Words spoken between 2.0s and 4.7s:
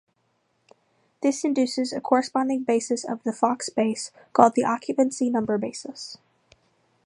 corresponding basis of the Fock space called the